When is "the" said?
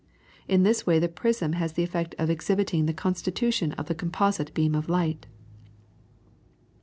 0.97-1.07, 1.73-1.83, 2.87-2.91, 3.87-3.93